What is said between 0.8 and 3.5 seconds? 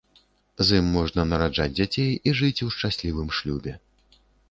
ім можна нараджаць дзяцей і жыць у шчаслівым